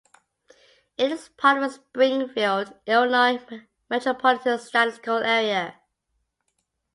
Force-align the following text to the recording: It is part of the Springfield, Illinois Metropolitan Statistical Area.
It 0.97 1.11
is 1.11 1.29
part 1.37 1.57
of 1.61 1.71
the 1.71 1.75
Springfield, 1.77 2.73
Illinois 2.87 3.39
Metropolitan 3.87 4.57
Statistical 4.57 5.17
Area. 5.17 5.75